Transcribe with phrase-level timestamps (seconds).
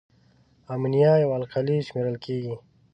[0.73, 2.53] امونیا یوه القلي شمیرل کیږي.